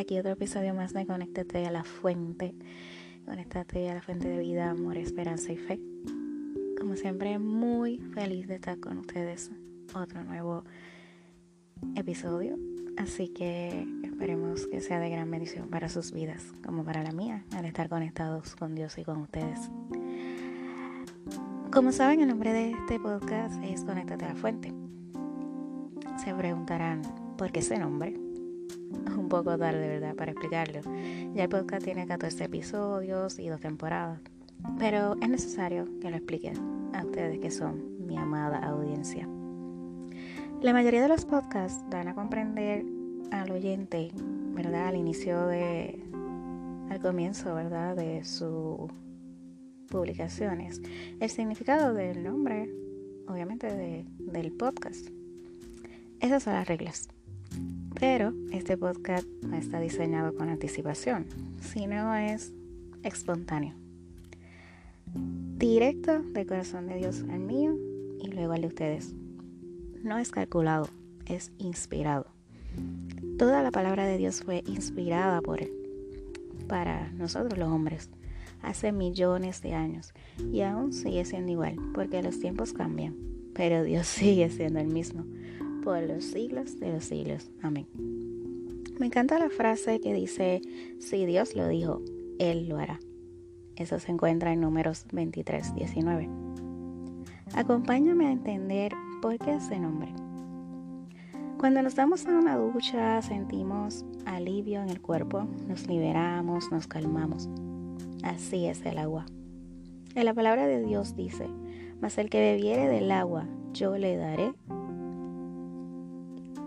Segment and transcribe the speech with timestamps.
[0.00, 2.54] Aquí otro episodio más de Conéctate a la Fuente.
[3.26, 5.78] Conéctate a la fuente de vida, amor, esperanza y fe.
[6.78, 9.50] Como siempre, muy feliz de estar con ustedes.
[9.94, 10.64] Otro nuevo
[11.96, 12.58] episodio.
[12.96, 17.44] Así que esperemos que sea de gran bendición para sus vidas, como para la mía,
[17.54, 19.70] al estar conectados con Dios y con ustedes.
[21.70, 24.72] Como saben, el nombre de este podcast es Conéctate a la Fuente.
[26.24, 27.02] Se preguntarán,
[27.36, 28.29] ¿por qué ese nombre?
[29.16, 30.14] Un poco tarde, ¿verdad?
[30.14, 30.80] Para explicarlo.
[31.34, 34.20] Ya el podcast tiene 14 episodios y dos temporadas.
[34.78, 36.52] Pero es necesario que lo explique
[36.92, 39.28] a ustedes que son mi amada audiencia.
[40.60, 42.84] La mayoría de los podcasts dan a comprender
[43.30, 44.10] al oyente,
[44.54, 44.88] ¿verdad?
[44.88, 46.02] Al inicio de,
[46.90, 47.96] al comienzo, ¿verdad?
[47.96, 48.90] De sus
[49.88, 50.80] publicaciones,
[51.18, 52.70] el significado del nombre,
[53.26, 55.08] obviamente, del podcast.
[56.20, 57.08] Esas son las reglas.
[57.98, 61.26] Pero este podcast no está diseñado con anticipación,
[61.60, 62.52] sino es
[63.02, 63.74] espontáneo.
[65.14, 67.76] Directo del corazón de Dios al mío
[68.22, 69.14] y luego al de ustedes.
[70.02, 70.88] No es calculado,
[71.26, 72.26] es inspirado.
[73.38, 75.72] Toda la palabra de Dios fue inspirada por Él,
[76.68, 78.08] para nosotros los hombres,
[78.62, 80.12] hace millones de años
[80.52, 83.16] y aún sigue siendo igual, porque los tiempos cambian,
[83.54, 85.24] pero Dios sigue siendo el mismo
[85.82, 87.50] por los siglos de los siglos.
[87.62, 87.86] Amén.
[88.98, 90.60] Me encanta la frase que dice,
[90.98, 92.02] si Dios lo dijo,
[92.38, 93.00] Él lo hará.
[93.76, 96.28] Eso se encuentra en números 23, 19.
[97.54, 98.92] Acompáñame a entender
[99.22, 100.12] por qué ese nombre.
[101.58, 107.48] Cuando nos damos en una ducha sentimos alivio en el cuerpo, nos liberamos, nos calmamos.
[108.22, 109.26] Así es el agua.
[110.14, 111.48] En la palabra de Dios dice,
[112.00, 114.52] mas el que bebiere del agua, yo le daré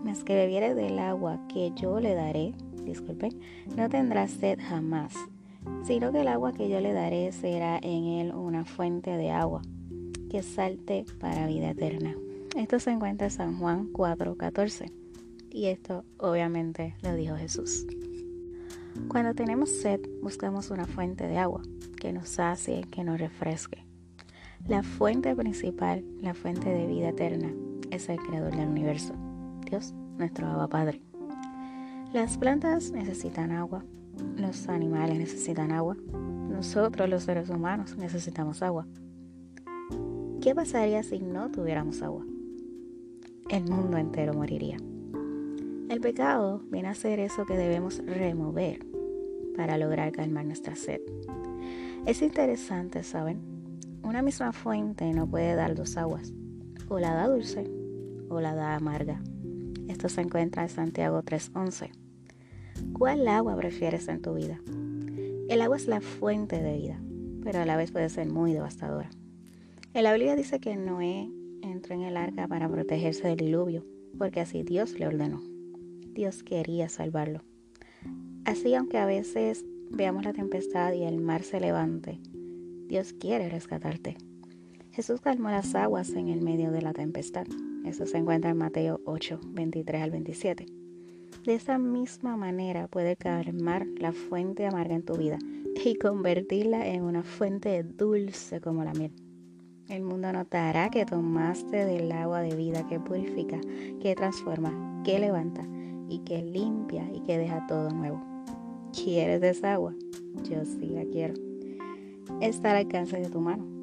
[0.04, 2.52] mas que bebiere del agua que yo le daré,
[2.84, 3.32] disculpen,
[3.76, 5.14] no tendrá sed jamás,
[5.84, 9.62] sino que el agua que yo le daré será en él una fuente de agua
[10.30, 12.14] que salte para vida eterna.
[12.56, 14.92] Esto se encuentra en San Juan 4:14
[15.50, 17.86] y esto obviamente lo dijo Jesús.
[19.08, 21.62] Cuando tenemos sed, buscamos una fuente de agua
[22.00, 23.84] que nos sacie, que nos refresque.
[24.66, 27.52] La fuente principal, la fuente de vida eterna,
[27.90, 29.14] es el creador del universo.
[29.64, 31.00] Dios, nuestro Abba Padre.
[32.12, 33.84] Las plantas necesitan agua,
[34.36, 35.96] los animales necesitan agua,
[36.48, 38.86] nosotros los seres humanos necesitamos agua.
[40.40, 42.24] ¿Qué pasaría si no tuviéramos agua?
[43.48, 44.76] El mundo entero moriría.
[45.88, 48.86] El pecado viene a ser eso que debemos remover
[49.56, 51.00] para lograr calmar nuestra sed.
[52.06, 53.40] Es interesante, ¿saben?
[54.02, 56.32] Una misma fuente no puede dar dos aguas,
[56.88, 57.70] o la da dulce
[58.28, 59.20] o la da amarga.
[59.88, 61.90] Esto se encuentra en Santiago 3:11.
[62.92, 64.60] ¿Cuál agua prefieres en tu vida?
[65.48, 67.00] El agua es la fuente de vida,
[67.42, 69.10] pero a la vez puede ser muy devastadora.
[69.92, 71.30] En la Biblia dice que Noé
[71.62, 73.84] entró en el arca para protegerse del diluvio,
[74.18, 75.42] porque así Dios le ordenó.
[76.14, 77.42] Dios quería salvarlo.
[78.44, 82.20] Así, aunque a veces veamos la tempestad y el mar se levante,
[82.88, 84.16] Dios quiere rescatarte.
[84.92, 87.46] Jesús calmó las aguas en el medio de la tempestad.
[87.84, 90.66] Eso se encuentra en Mateo 8, 23 al 27.
[91.44, 95.38] De esa misma manera puede calmar la fuente amarga en tu vida
[95.84, 99.12] y convertirla en una fuente dulce como la miel.
[99.88, 103.60] El mundo notará que tomaste del agua de vida que purifica,
[104.00, 105.68] que transforma, que levanta
[106.08, 108.22] y que limpia y que deja todo nuevo.
[108.94, 109.94] ¿Quieres esa agua?
[110.48, 111.34] Yo sí la quiero.
[112.40, 113.73] Está al alcance de tu mano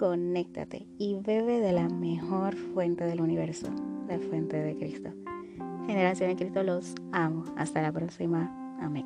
[0.00, 3.68] conéctate y bebe de la mejor fuente del universo,
[4.08, 5.10] la fuente de Cristo.
[5.86, 7.44] Generación de Cristo los amo.
[7.58, 8.50] Hasta la próxima.
[8.80, 9.04] Amén.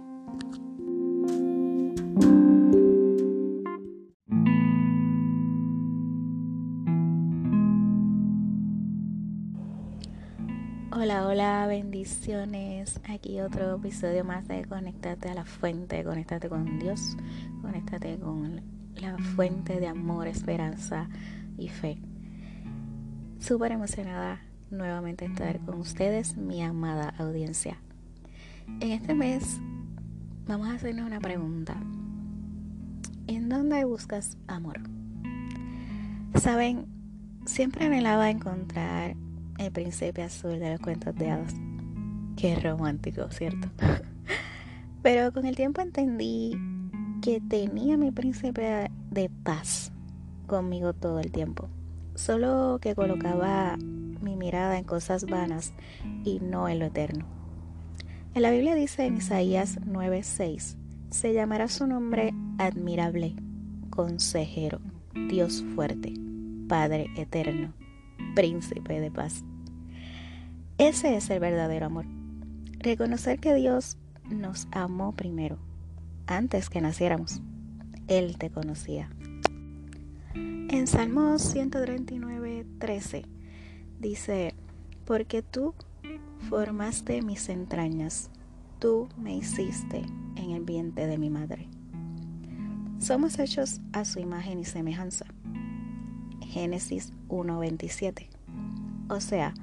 [10.92, 13.00] Hola, hola, bendiciones.
[13.08, 17.16] Aquí otro episodio más de Conéctate a la fuente, conéctate con Dios,
[17.62, 21.08] conéctate con la fuente de amor, esperanza
[21.58, 21.98] y fe.
[23.38, 27.78] Súper emocionada nuevamente estar con ustedes, mi amada audiencia.
[28.80, 29.60] En este mes
[30.46, 31.76] vamos a hacernos una pregunta.
[33.26, 34.80] ¿En dónde buscas amor?
[36.34, 36.86] Saben,
[37.46, 39.16] siempre anhelaba encontrar
[39.58, 41.54] el príncipe azul de los cuentos de hadas.
[42.36, 43.68] Qué romántico, ¿cierto?
[45.02, 46.58] Pero con el tiempo entendí
[47.24, 49.92] que tenía mi príncipe de paz
[50.46, 51.70] conmigo todo el tiempo.
[52.14, 55.72] Solo que colocaba mi mirada en cosas vanas
[56.22, 57.24] y no en lo eterno.
[58.34, 60.76] En la Biblia dice en Isaías 9:6,
[61.08, 63.34] se llamará su nombre admirable,
[63.88, 64.82] consejero,
[65.30, 66.12] Dios fuerte,
[66.68, 67.72] Padre eterno,
[68.34, 69.42] príncipe de paz.
[70.76, 72.04] Ese es el verdadero amor.
[72.80, 73.96] Reconocer que Dios
[74.28, 75.56] nos amó primero,
[76.26, 77.40] antes que naciéramos.
[78.08, 79.10] Él te conocía.
[80.34, 83.24] En Salmos 139, 13
[84.00, 84.54] dice,
[85.04, 85.74] porque tú
[86.48, 88.30] formaste mis entrañas,
[88.78, 90.02] tú me hiciste
[90.36, 91.68] en el vientre de mi madre.
[92.98, 95.26] Somos hechos a su imagen y semejanza.
[96.40, 98.28] Génesis 1.27.
[99.08, 99.54] O sea,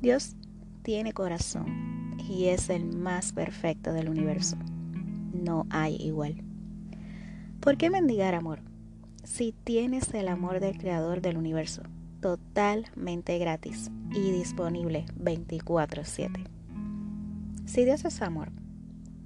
[0.00, 0.34] Dios
[0.82, 4.56] tiene corazón y es el más perfecto del universo.
[5.32, 6.42] No hay igual.
[7.60, 8.60] ¿Por qué mendigar amor?
[9.24, 11.82] Si tienes el amor del Creador del universo,
[12.20, 16.44] totalmente gratis y disponible 24/7.
[17.66, 18.50] Si Dios es amor,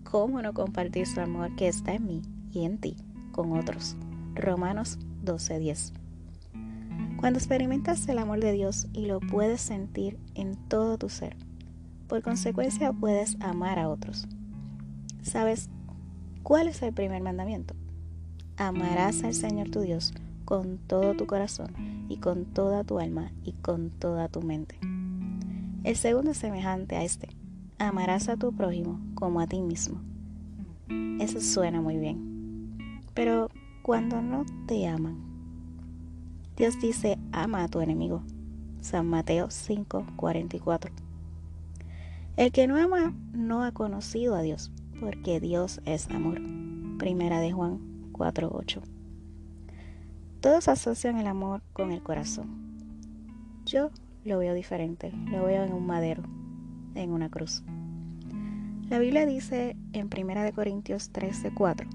[0.02, 2.96] ¿cómo no compartir su amor que está en mí y en ti
[3.30, 3.96] con otros?
[4.34, 5.92] Romanos 12:10.
[7.16, 11.36] Cuando experimentas el amor de Dios y lo puedes sentir en todo tu ser,
[12.08, 14.26] por consecuencia puedes amar a otros.
[15.22, 15.70] ¿Sabes
[16.42, 17.74] cuál es el primer mandamiento?
[18.56, 20.12] Amarás al Señor tu Dios
[20.44, 21.72] con todo tu corazón
[22.08, 24.78] y con toda tu alma y con toda tu mente.
[25.84, 27.28] El segundo es semejante a este.
[27.78, 30.00] Amarás a tu prójimo como a ti mismo.
[31.18, 33.00] Eso suena muy bien.
[33.14, 33.48] Pero
[33.82, 35.16] cuando no te aman,
[36.56, 38.22] Dios dice, ama a tu enemigo.
[38.80, 40.90] San Mateo 5:44.
[42.36, 44.72] El que no ama no ha conocido a Dios,
[45.02, 46.40] porque Dios es amor.
[46.96, 47.80] Primera de Juan
[48.12, 48.80] 4:8.
[50.40, 52.46] Todos asocian el amor con el corazón.
[53.66, 53.90] Yo
[54.24, 56.22] lo veo diferente, lo veo en un madero,
[56.94, 57.64] en una cruz.
[58.88, 61.88] La Biblia dice en Primera de Corintios 13:4,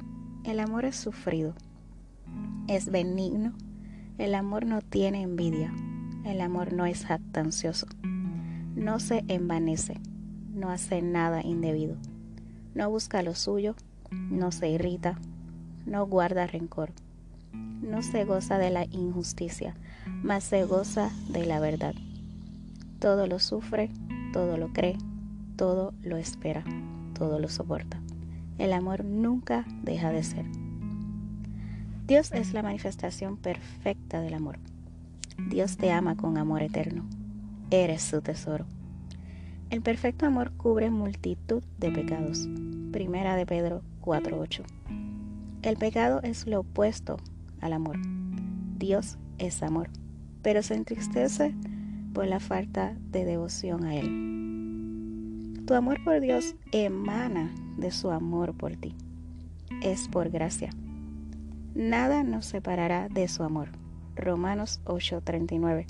[0.43, 1.55] el amor es sufrido,
[2.67, 3.53] es benigno,
[4.17, 5.73] el amor no tiene envidia,
[6.25, 7.87] el amor no es jactancioso,
[8.75, 10.01] no se envanece
[10.57, 11.95] no hace nada indebido,
[12.77, 13.75] no busca lo suyo,
[14.11, 15.17] no se irrita,
[15.87, 16.91] no guarda rencor,
[17.81, 19.75] no se goza de la injusticia,
[20.05, 21.95] mas se goza de la verdad.
[22.99, 23.89] Todo lo sufre,
[24.31, 24.95] todo lo cree,
[25.55, 26.63] todo lo espera,
[27.15, 27.99] todo lo soporta.
[28.59, 30.45] El amor nunca deja de ser.
[32.05, 34.59] Dios es la manifestación perfecta del amor.
[35.49, 37.05] Dios te ama con amor eterno.
[37.71, 38.65] Eres su tesoro.
[39.69, 42.47] El perfecto amor cubre multitud de pecados.
[42.93, 44.63] Primera de Pedro 4:8.
[45.61, 47.17] El pecado es lo opuesto
[47.59, 47.97] al amor.
[48.77, 49.89] Dios es amor,
[50.41, 51.53] pero se entristece
[52.13, 55.63] por la falta de devoción a Él.
[55.65, 58.95] Tu amor por Dios emana de su amor por ti.
[59.83, 60.69] Es por gracia.
[61.75, 63.71] Nada nos separará de su amor.
[64.15, 65.87] Romanos 8:39.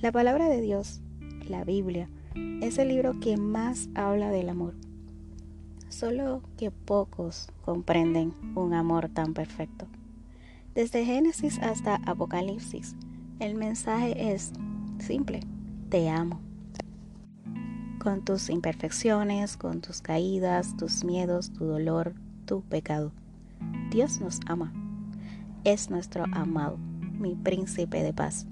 [0.00, 1.00] La palabra de Dios,
[1.48, 2.08] la Biblia,
[2.60, 4.74] es el libro que más habla del amor.
[5.88, 9.86] Solo que pocos comprenden un amor tan perfecto.
[10.74, 12.96] Desde Génesis hasta Apocalipsis,
[13.40, 14.52] el mensaje es
[14.98, 15.40] simple,
[15.90, 16.40] te amo.
[17.98, 22.14] Con tus imperfecciones, con tus caídas, tus miedos, tu dolor,
[22.46, 23.12] tu pecado.
[23.90, 24.72] Dios nos ama.
[25.64, 26.78] Es nuestro amado,
[27.18, 28.46] mi príncipe de paz.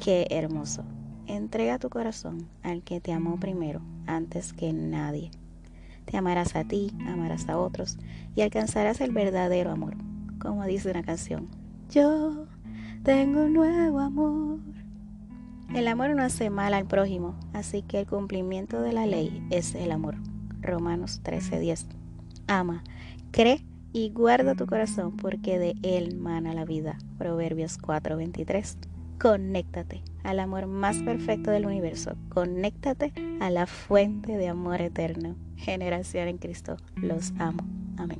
[0.00, 0.84] Qué hermoso.
[1.34, 5.32] Entrega tu corazón al que te amó primero, antes que nadie.
[6.04, 7.98] Te amarás a ti, amarás a otros
[8.36, 9.96] y alcanzarás el verdadero amor,
[10.38, 11.48] como dice una canción.
[11.90, 12.46] Yo
[13.02, 14.60] tengo un nuevo amor.
[15.74, 19.74] El amor no hace mal al prójimo, así que el cumplimiento de la ley es
[19.74, 20.14] el amor.
[20.60, 21.86] Romanos 13:10.
[22.46, 22.84] Ama,
[23.32, 26.96] cree y guarda tu corazón porque de él mana la vida.
[27.18, 28.93] Proverbios 4:23.
[29.20, 32.16] Conéctate al amor más perfecto del universo.
[32.28, 35.36] Conéctate a la fuente de amor eterno.
[35.56, 36.76] Generación en Cristo.
[36.96, 37.62] Los amo.
[37.96, 38.18] Amén.